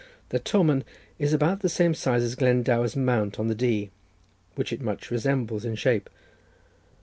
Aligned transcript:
The 0.29 0.39
Tomen 0.39 0.81
is 1.19 1.31
about 1.31 1.59
the 1.59 1.69
same 1.69 1.93
size 1.93 2.23
as 2.23 2.33
Glendower's 2.33 2.95
Mount 2.95 3.37
on 3.37 3.49
the 3.49 3.53
Dee, 3.53 3.91
which 4.55 4.73
it 4.73 4.81
much 4.81 5.11
resembles 5.11 5.63
in 5.63 5.75
shape. 5.75 6.09